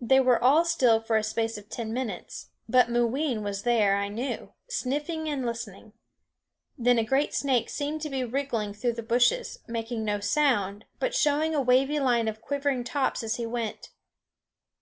[0.00, 4.08] They were all still for a space of ten minutes; but Mooween was there, I
[4.08, 5.92] knew, sniffing and listening.
[6.78, 11.14] Then a great snake seemed to be wriggling through the bushes, making no sound, but
[11.14, 13.90] showing a wavy line of quivering tops as he went.